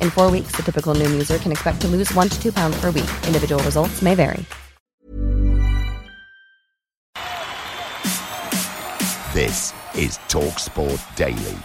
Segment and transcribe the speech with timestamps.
[0.00, 2.80] In four weeks, the typical Noom user can expect to lose one to two pounds
[2.80, 3.08] per week.
[3.26, 4.44] Individual results may vary.
[9.32, 11.58] This is Talksport Daily.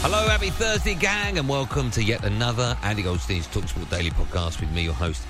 [0.00, 4.70] Hello, happy Thursday, gang, and welcome to yet another Andy Goldstein's Talksport Daily podcast with
[4.72, 5.22] me, your host,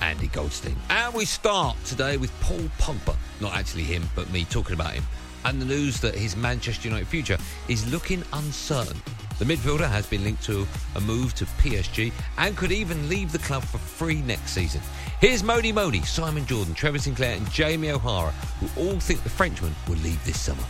[0.00, 0.76] Andy Goldstein.
[0.90, 3.16] And we start today with Paul Pogba.
[3.40, 5.04] Not actually him, but me talking about him.
[5.44, 9.00] And the news that his Manchester United future is looking uncertain.
[9.38, 13.38] The midfielder has been linked to a move to PSG and could even leave the
[13.40, 14.80] club for free next season.
[15.20, 19.74] Here's Moni Moni, Simon Jordan, Trevor Sinclair, and Jamie O'Hara, who all think the Frenchman
[19.88, 20.64] will leave this summer.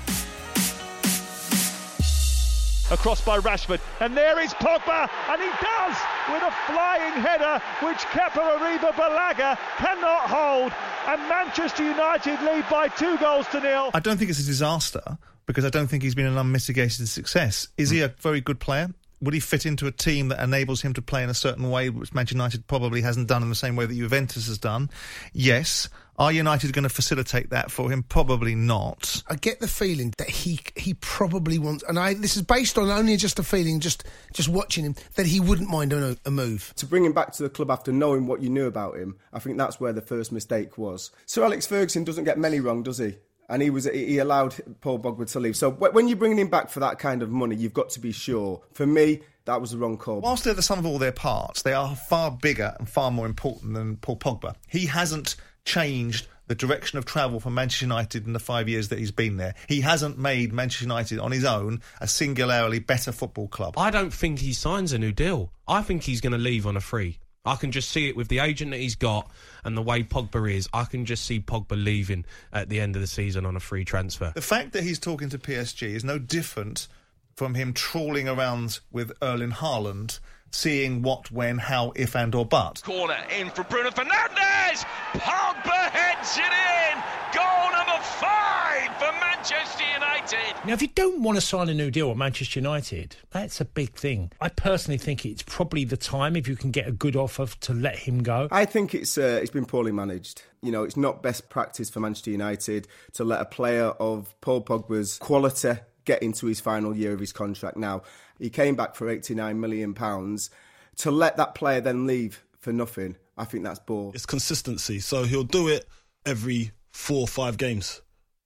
[2.91, 3.81] across by Rashford.
[4.01, 5.97] And there is Pogba, and he does
[6.31, 10.73] with a flying header, which Kepa Arrizabalaga cannot hold.
[11.07, 13.91] And Manchester United lead by two goals to nil.
[13.93, 17.69] I don't think it's a disaster because I don't think he's been an unmitigated success.
[17.77, 18.07] Is he hmm.
[18.07, 18.89] a very good player?
[19.21, 21.89] Would he fit into a team that enables him to play in a certain way,
[21.89, 24.91] which Manchester United probably hasn't done in the same way that Juventus has done?
[25.33, 25.89] Yes.
[26.19, 28.03] Are United going to facilitate that for him?
[28.03, 29.23] Probably not.
[29.29, 32.89] I get the feeling that he he probably wants, and I this is based on
[32.89, 36.73] only just a feeling, just just watching him, that he wouldn't mind a, a move.
[36.77, 39.41] To bring him back to the club after knowing what you knew about him, I
[39.41, 41.11] think that's where the first mistake was.
[41.27, 43.15] Sir Alex Ferguson doesn't get many wrong, does he?
[43.49, 45.57] And he was he allowed Paul Pogba to leave.
[45.57, 48.13] So when you're bringing him back for that kind of money, you've got to be
[48.13, 48.63] sure.
[48.73, 50.21] For me, that was the wrong call.
[50.21, 53.27] Whilst they're the sum of all their parts, they are far bigger and far more
[53.27, 54.55] important than Paul Pogba.
[54.69, 58.99] He hasn't changed the direction of travel for Manchester United in the five years that
[58.99, 59.55] he's been there.
[59.67, 63.75] He hasn't made Manchester United on his own a singularly better football club.
[63.79, 65.51] I don't think he signs a new deal.
[65.67, 67.19] I think he's going to leave on a free.
[67.45, 69.31] I can just see it with the agent that he's got
[69.65, 70.69] and the way Pogba is.
[70.73, 73.85] I can just see Pogba leaving at the end of the season on a free
[73.85, 74.33] transfer.
[74.35, 76.89] The fact that he's talking to PSG is no different
[77.35, 80.21] from him trawling around with Erling Haaland,
[80.53, 82.83] seeing what, when, how, if, and or but.
[82.85, 84.85] Corner in for Bruno Fernandes.
[85.13, 87.03] Pogba heads it in.
[87.35, 89.84] Goal number five for Manchester
[90.33, 90.67] United.
[90.67, 93.65] Now, if you don't want to sign a new deal with Manchester United, that's a
[93.65, 94.33] big thing.
[94.41, 97.75] I personally think it's probably the time if you can get a good offer to
[97.75, 98.49] let him go.
[98.51, 100.43] I think it's uh, it's been poorly managed.
[100.63, 104.63] You know, it's not best practice for Manchester United to let a player of Paul
[104.63, 105.75] Pogba's quality
[106.05, 107.77] get into his final year of his contract.
[107.77, 108.03] Now,
[108.39, 109.95] he came back for £89 million.
[109.95, 114.13] To let that player then leave for nothing, I think that's ball.
[114.15, 115.01] It's consistency.
[115.01, 115.87] So he'll do it
[116.25, 118.01] every four or five games,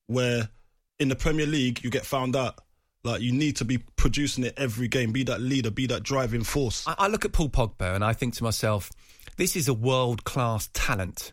[0.06, 0.48] where
[0.98, 2.58] in the Premier League, you get found out.
[3.04, 6.42] Like you need to be producing it every game, be that leader, be that driving
[6.42, 6.86] force.
[6.86, 8.90] I, I look at Paul Pogba and I think to myself,
[9.36, 11.32] this is a world class talent.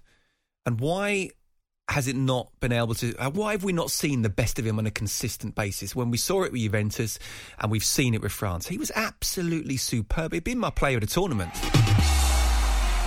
[0.68, 1.32] And why
[1.90, 3.16] has it not been able to?
[3.18, 5.96] Uh, why have we not seen the best of him on a consistent basis?
[5.96, 7.18] When we saw it with Juventus
[7.60, 10.34] and we've seen it with France, he was absolutely superb.
[10.34, 11.52] He'd been my player of the tournament.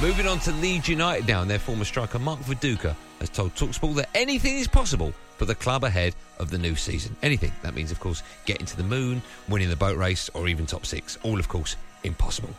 [0.02, 3.96] Moving on to Leeds United now, and their former striker Mark Viduka has told Talksport
[3.96, 7.16] that anything is possible for the club ahead of the new season.
[7.22, 7.52] Anything.
[7.62, 10.84] That means, of course, getting to the moon, winning the boat race, or even top
[10.84, 11.16] six.
[11.22, 12.50] All, of course, impossible.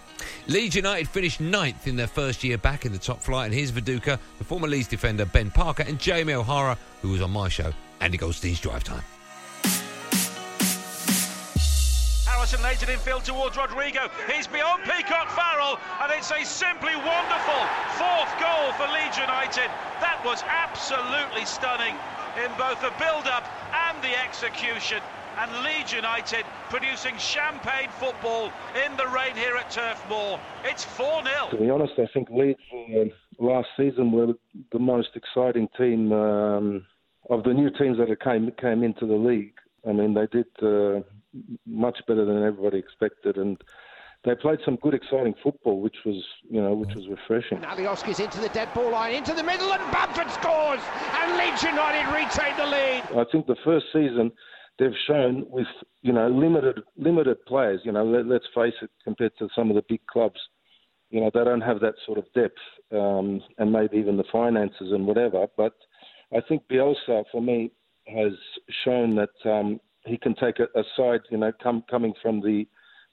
[0.47, 3.71] Leeds United finished ninth in their first year back in the top flight, and here's
[3.71, 7.71] Viduka, the former Leeds defender Ben Parker, and Jamie O'Hara, who was on my show,
[8.01, 9.03] Andy Goldstein's Drive Time.
[12.27, 14.09] Allison lays it infield towards Rodrigo.
[14.31, 17.61] He's beyond Peacock Farrell, and it's a simply wonderful
[17.99, 19.69] fourth goal for Leeds United.
[19.99, 21.95] That was absolutely stunning
[22.37, 23.45] in both the build-up
[23.89, 25.01] and the execution.
[25.37, 28.51] and Leeds United producing champagne football
[28.85, 30.39] in the rain here at Turf Moor.
[30.65, 31.49] It's 4 0.
[31.51, 33.05] To be honest, I think Leeds uh,
[33.39, 34.33] last season were
[34.71, 36.85] the most exciting team um,
[37.29, 39.53] of the new teams that came came into the league.
[39.87, 41.01] I mean, they did uh,
[41.65, 43.57] much better than everybody expected, and
[44.25, 47.59] they played some good, exciting football, which was, you know, which was refreshing.
[47.59, 50.81] Alioski's into the dead ball line, into the middle, and Bamford scores,
[51.13, 53.03] and Leeds United retain the lead.
[53.15, 54.31] I think the first season
[54.77, 55.67] they've shown with,
[56.01, 57.79] you know, limited limited players.
[57.85, 60.39] You know, let, us face it, compared to some of the big clubs,
[61.09, 62.57] you know, they don't have that sort of depth,
[62.91, 65.47] um, and maybe even the finances and whatever.
[65.55, 65.73] But
[66.35, 67.71] I think Bielsa, for me,
[68.07, 68.33] has
[68.83, 72.65] shown that um, he can take a, a side, you know, come, coming from the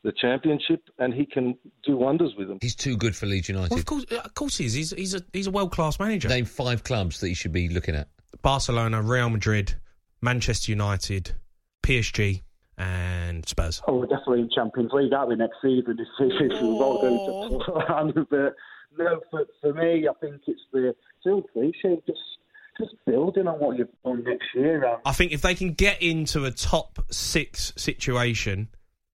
[0.06, 2.58] the championship, and he can do wonders with them.
[2.62, 3.72] He's too good for Leeds United.
[3.72, 4.72] Well, of course, uh, of course he is.
[4.72, 6.28] He's, he's a he's a world class manager.
[6.28, 8.08] Name five clubs that he should be looking at:
[8.40, 9.74] Barcelona, Real Madrid,
[10.22, 11.32] Manchester United,
[11.82, 12.42] PSG,
[12.78, 13.82] and Spurs.
[13.88, 15.98] Oh, we're definitely in Champions League, aren't we, next season?
[15.98, 18.26] If, if, if we all go to plan.
[18.30, 18.54] But
[18.96, 22.20] no, for, for me, I think it's the still cliche, just
[22.78, 24.86] just building on what you've done next year.
[24.86, 25.00] Um.
[25.04, 28.68] I think if they can get into a top six situation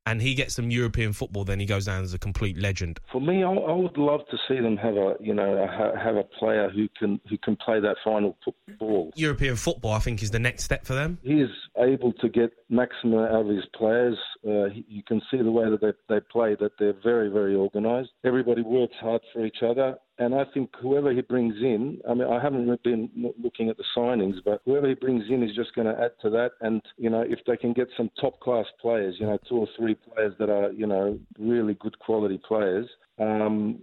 [0.07, 3.01] and he gets some European football, then he goes down as a complete legend.
[3.11, 6.17] For me, I, I would love to see them have a you know a, have
[6.17, 8.37] a player who can who can play that final
[8.79, 9.13] ball.
[9.15, 11.19] European football, I think, is the next step for them.
[11.23, 14.19] He is able to get maximum out of his players.
[14.47, 17.55] Uh, he, you can see the way that they, they play that they're very very
[17.55, 18.11] organised.
[18.25, 22.29] Everybody works hard for each other, and I think whoever he brings in, I mean,
[22.29, 23.11] I haven't been
[23.43, 26.31] looking at the signings, but whoever he brings in is just going to add to
[26.31, 26.51] that.
[26.61, 29.69] And, you know, if they can get some top class players, you know, two or
[29.77, 32.87] three players that are, you know, really good quality players,
[33.19, 33.81] um,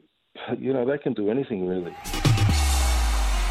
[0.58, 1.96] you know, they can do anything really.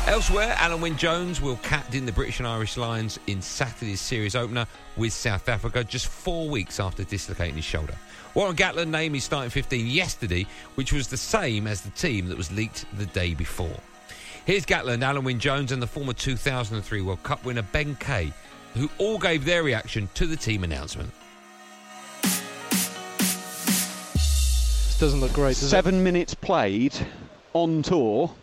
[0.08, 4.66] Elsewhere, Alun Wyn Jones will captain the British and Irish Lions in Saturday's series opener
[4.96, 7.93] with South Africa just four weeks after dislocating his shoulder.
[8.32, 10.46] Warren Gatland named his starting 15 yesterday,
[10.76, 13.78] which was the same as the team that was leaked the day before.
[14.46, 18.32] Here's Gatland, Alun Wyn Jones, and the former 2003 World Cup winner Ben Kay,
[18.72, 21.10] who all gave their reaction to the team announcement.
[24.14, 25.58] This doesn't look great.
[25.58, 26.02] Does Seven it?
[26.02, 26.94] minutes played
[27.52, 28.34] on tour,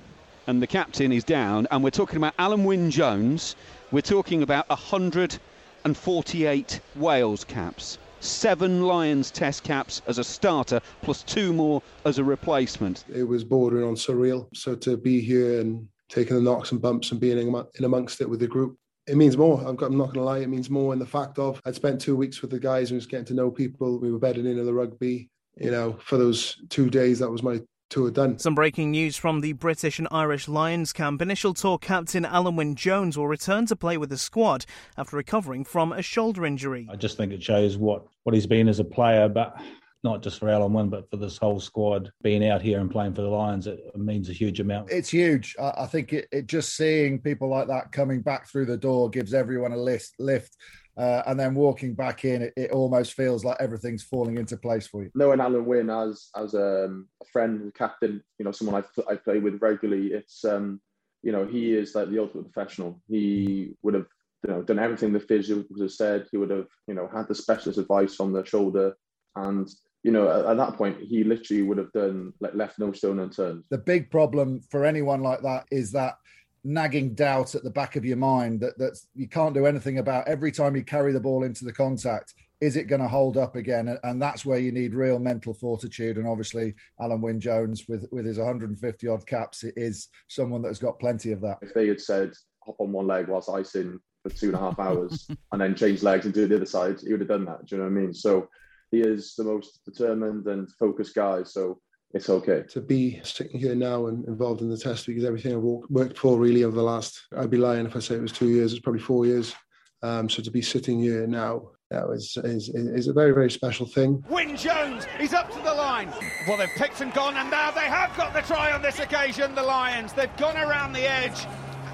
[0.48, 1.68] and the captain is down.
[1.72, 3.56] And we're talking about Alun Wyn Jones.
[3.92, 11.54] We're talking about 148 Wales caps seven Lions test caps as a starter, plus two
[11.54, 13.06] more as a replacement.
[13.14, 14.48] It was bordering on surreal.
[14.56, 18.30] So to be here and taking the knocks and bumps and being in amongst it
[18.30, 18.78] with the group,
[19.08, 19.60] it means more.
[19.60, 20.40] i am not going to lie.
[20.40, 22.98] It means more in the fact of I'd spent two weeks with the guys and
[22.98, 24.00] was getting to know people.
[24.00, 25.30] We were bedding into the rugby.
[25.58, 28.40] You know, for those two days, that was my tour done.
[28.40, 31.22] Some breaking news from the British and Irish Lions camp.
[31.22, 34.66] Initial tour captain Alun Wyn Jones will return to play with the squad
[34.98, 36.88] after recovering from a shoulder injury.
[36.92, 39.56] I just think it shows what, what he's been as a player, but
[40.04, 43.16] not just for Alun Wyn, but for this whole squad being out here and playing
[43.16, 44.92] for the Lions, it means a huge amount.
[44.92, 45.56] It's huge.
[45.60, 49.34] I think it, it just seeing people like that coming back through the door gives
[49.34, 50.56] everyone a list, lift.
[50.98, 54.88] Uh, and then walking back in, it, it, almost feels like everything's falling into place
[54.88, 55.12] for you.
[55.14, 59.12] Knowing Alun Wyn as as a, um, a friend and captain, you know, someone I
[59.12, 60.80] I play with regularly, it's um,
[61.22, 63.02] you know, he is like the ultimate professional.
[63.10, 64.08] He would have
[64.48, 66.28] you know done everything the physio would have said.
[66.32, 68.96] He would have you know had the specialist advice on the shoulder,
[69.36, 69.68] and
[70.06, 73.18] you know, at, at, that point, he literally would have done like left no stone
[73.18, 73.64] unturned.
[73.72, 76.20] The big problem for anyone like that is that
[76.66, 80.28] nagging doubt at the back of your mind that that you can't do anything about
[80.28, 83.56] every time you carry the ball into the contact is it going to hold up
[83.56, 83.98] again?
[84.04, 86.18] And that's where you need real mental fortitude.
[86.18, 90.80] And obviously alun Wyn Jones with with his 150 odd caps is someone that has
[90.80, 91.60] got plenty of that.
[91.62, 92.32] If they had said
[92.66, 96.02] hop on one leg whilst icing for two and a half hours and then change
[96.02, 97.66] legs and do the other side he would have done that.
[97.66, 98.14] Do you know what I mean?
[98.14, 98.48] So
[98.92, 101.44] he is the most determined and focused guy.
[101.44, 101.80] So
[102.16, 105.62] it's okay to be sitting here now and involved in the test because everything I've
[105.90, 108.48] worked for really over the last I'd be lying if I say it was two
[108.48, 109.54] years it's probably four years
[110.02, 113.86] um, so to be sitting here now that was is, is a very very special
[113.86, 114.24] thing.
[114.30, 116.12] Wyn Jones he's up to the line.
[116.48, 119.54] Well, they've picked and gone, and now they have got the try on this occasion.
[119.54, 121.46] The Lions they've gone around the edge.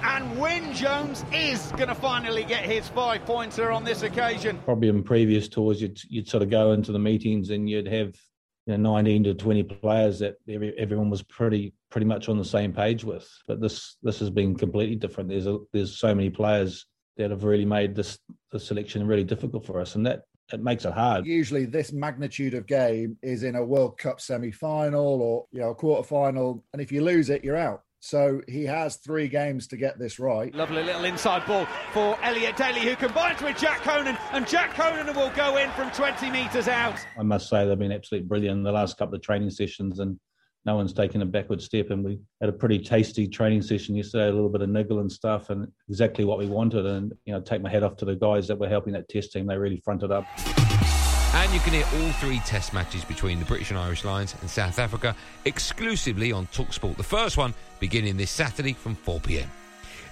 [0.02, 4.58] And Wyn Jones is going to finally get his five pointer on this occasion.
[4.64, 8.16] Probably in previous tours, you'd, you'd sort of go into the meetings and you'd have
[8.66, 12.44] you know, 19 to 20 players that every, everyone was pretty pretty much on the
[12.44, 13.28] same page with.
[13.46, 15.28] But this this has been completely different.
[15.28, 18.18] There's a, there's so many players that have really made this
[18.50, 21.26] the selection really difficult for us, and that it makes it hard.
[21.26, 26.06] Usually, this magnitude of game is in a World Cup semi-final or you know quarter
[26.06, 27.82] final, and if you lose it, you're out.
[28.04, 30.52] So he has three games to get this right.
[30.52, 35.14] Lovely little inside ball for Elliot Daly, who combines with Jack Conan, and Jack Conan
[35.14, 36.98] will go in from 20 metres out.
[37.16, 40.18] I must say they've been absolutely brilliant in the last couple of training sessions, and
[40.64, 41.90] no one's taken a backward step.
[41.90, 45.10] And we had a pretty tasty training session yesterday, a little bit of niggle and
[45.10, 46.84] stuff, and exactly what we wanted.
[46.84, 49.32] And you know, take my hat off to the guys that were helping that test
[49.32, 49.46] team.
[49.46, 50.26] They really fronted up.
[51.52, 54.48] And you can hear all three test matches between the British and Irish Lions and
[54.48, 56.96] South Africa exclusively on Talksport.
[56.96, 59.50] The first one beginning this Saturday from 4 pm.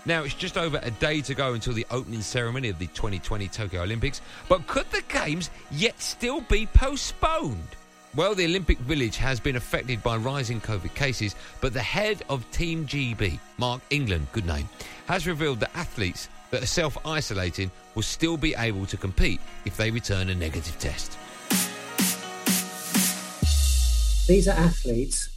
[0.04, 3.48] Now, it's just over a day to go until the opening ceremony of the 2020
[3.48, 4.20] Tokyo Olympics,
[4.50, 7.68] but could the Games yet still be postponed?
[8.14, 12.44] Well, the Olympic Village has been affected by rising COVID cases, but the head of
[12.50, 14.68] Team GB, Mark England, good name,
[15.06, 19.78] has revealed that athletes that are self isolating will still be able to compete if
[19.78, 21.16] they return a negative test.
[24.30, 25.28] These are athletes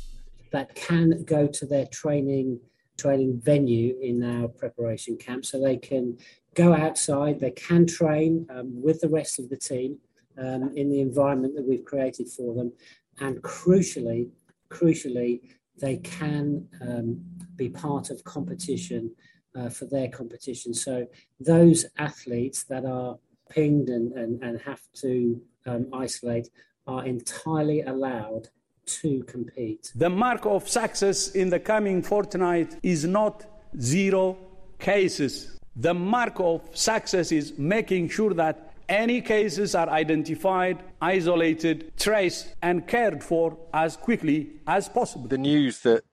[0.52, 2.60] that can go to their training
[2.96, 6.16] training venue in our preparation camp, so they can
[6.54, 7.40] go outside.
[7.40, 9.98] They can train um, with the rest of the team
[10.38, 12.72] um, in the environment that we've created for them,
[13.20, 14.30] and crucially,
[14.70, 15.42] crucially,
[15.82, 17.20] they can um,
[17.56, 19.10] be part of competition
[19.58, 20.72] uh, for their competition.
[20.72, 21.08] So
[21.40, 23.18] those athletes that are
[23.50, 26.50] pinged and, and, and have to um, isolate
[26.86, 28.50] are entirely allowed
[28.86, 29.92] to compete.
[29.96, 33.46] The mark of success in the coming fortnight is not
[33.80, 34.38] zero
[34.80, 35.60] cases.
[35.76, 42.86] The mark of success is making sure that any cases are identified, isolated, traced, and
[42.88, 45.28] cared for as quickly as possible.
[45.28, 46.04] The news that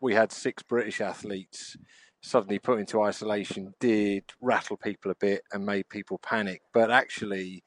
[0.00, 1.76] we had six British athletes
[2.20, 6.60] suddenly put into isolation did rattle people a bit and made people panic.
[6.72, 7.64] But actually,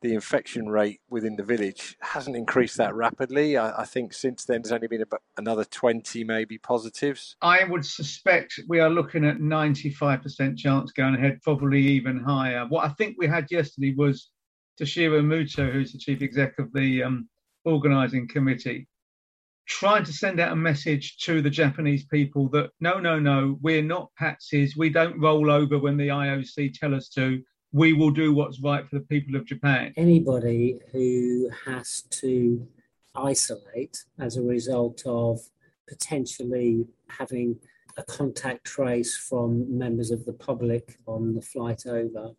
[0.00, 3.56] the infection rate within the village hasn't increased that rapidly.
[3.56, 7.36] I, I, think since then there's only been about another 20 maybe positives.
[7.42, 12.66] I would suspect we are looking at 95% chance going ahead, probably even higher.
[12.68, 14.30] What I think we had yesterday was
[14.80, 17.28] Toshiro Muto, who's the chief exec of the um,
[17.64, 18.86] organising committee,
[19.66, 23.82] trying to send out a message to the Japanese people that no, no, no, we're
[23.82, 24.76] not patsies.
[24.76, 27.42] We don't roll over when the IOC tell us to.
[27.72, 29.92] We will do what's right for the people of Japan.
[29.96, 32.66] Anybody who has to
[33.14, 35.40] isolate as a result of
[35.86, 37.58] potentially having
[37.96, 42.30] a contact trace from members of the public on the flight over.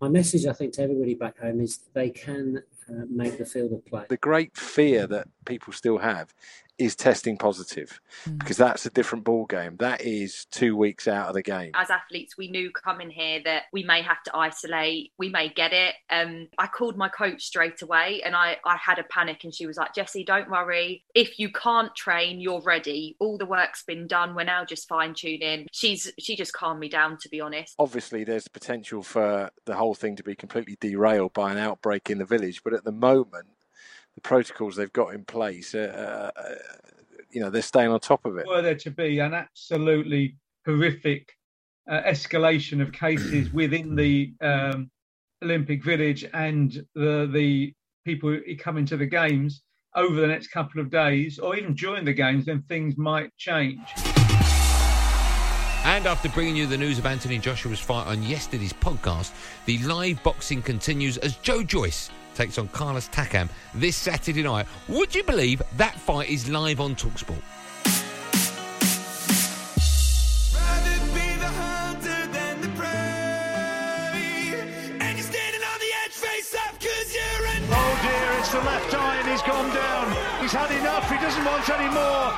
[0.00, 3.72] My message, I think, to everybody back home is they can uh, make the field
[3.72, 4.04] of play.
[4.08, 6.34] The great fear that people still have
[6.78, 8.38] is testing positive mm.
[8.38, 9.76] because that's a different ball game.
[9.78, 11.72] That is two weeks out of the game.
[11.74, 15.12] As athletes, we knew coming here that we may have to isolate.
[15.18, 15.94] We may get it.
[16.10, 19.66] Um, I called my coach straight away, and I I had a panic, and she
[19.66, 21.04] was like, "Jessie, don't worry.
[21.14, 23.16] If you can't train, you're ready.
[23.20, 24.34] All the work's been done.
[24.34, 27.74] We're now just fine tuning." She's she just calmed me down, to be honest.
[27.78, 32.18] Obviously, there's potential for the whole thing to be completely derailed by an outbreak in
[32.18, 33.48] the village, but at the moment
[34.14, 36.54] the protocols they've got in place, uh, uh,
[37.30, 38.46] you know, they're staying on top of it.
[38.46, 41.32] Were there to be an absolutely horrific
[41.90, 44.90] uh, escalation of cases within the um,
[45.42, 49.62] Olympic Village and the the people coming to the games
[49.96, 53.80] over the next couple of days, or even during the games, then things might change.
[55.84, 59.32] And after bringing you the news of Anthony Joshua's fight on yesterday's podcast,
[59.66, 64.66] the live boxing continues as Joe Joyce takes on Carlos Takam this Saturday night.
[64.88, 67.42] Would you believe that fight is live on Talksport?
[77.76, 80.06] Oh dear, it's the left eye and he's gone down.
[80.40, 82.32] He's had enough, he doesn't want any more.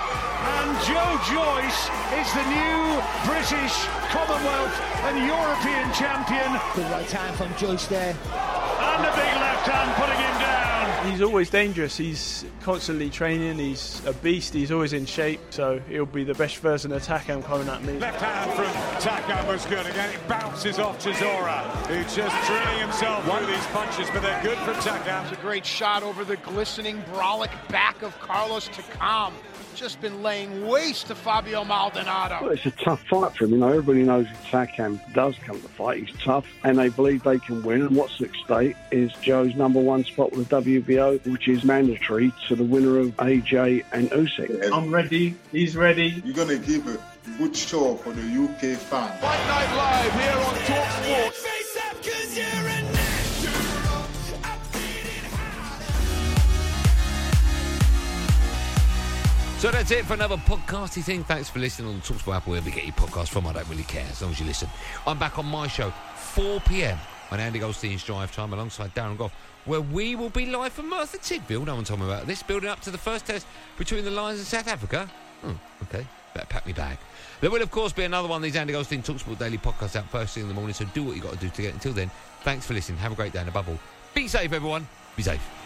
[0.46, 3.74] And Joe Joyce is the new British
[4.14, 6.60] Commonwealth and European champion.
[6.74, 8.14] Good right hand from Joyce there.
[9.68, 11.10] And a big left hand putting him down.
[11.10, 11.96] He's always dangerous.
[11.96, 13.58] He's constantly training.
[13.58, 14.52] He's a beast.
[14.54, 15.40] He's always in shape.
[15.50, 17.98] So he'll be the best version of Takam coming at me.
[17.98, 18.66] Left hand from
[19.00, 19.86] Takam was good.
[19.86, 24.58] Again, it bounces off Chisora, who's just drilling himself through these punches, but they're good
[24.58, 25.22] from Takam.
[25.30, 29.32] It's a great shot over the glistening brolic back of Carlos Takam
[29.76, 32.38] just been laying waste to Fabio Maldonado.
[32.40, 33.52] Well, it's a tough fight for him.
[33.52, 37.22] You know, everybody knows if Takam does come to fight, he's tough, and they believe
[37.22, 37.82] they can win.
[37.82, 42.32] And what's at stake is Joe's number one spot with the WBO, which is mandatory
[42.48, 44.72] to the winner of AJ and Usyk.
[44.72, 45.34] I'm ready.
[45.52, 46.22] He's ready.
[46.24, 46.98] You're going to give a
[47.38, 49.20] good show for the UK fans.
[49.20, 51.25] Fight Night Live here on Talksport.
[59.58, 61.24] So that's it for another podcasty thing.
[61.24, 63.46] Thanks for listening on Talksport Apple, wherever you get your podcast from.
[63.46, 64.68] I don't really care as long as you listen.
[65.06, 66.98] I'm back on my show, 4 p.m.
[67.30, 69.32] on Andy Goldstein's Drive Time alongside Darren Gough,
[69.64, 71.64] where we will be live from Merthyr Tydfil.
[71.64, 72.42] No one told me about this.
[72.42, 73.46] Building up to the first test
[73.78, 75.08] between the Lions and South Africa.
[75.40, 75.52] Hmm,
[75.84, 76.98] okay, better pack me bag.
[77.40, 80.04] There will, of course, be another one of these Andy Goldstein Talksport Daily podcasts out
[80.10, 81.94] first thing in the morning, so do what you got to do to get until
[81.94, 82.10] then.
[82.42, 82.98] Thanks for listening.
[82.98, 83.78] Have a great day and above all,
[84.14, 84.86] be safe, everyone.
[85.16, 85.65] Be safe.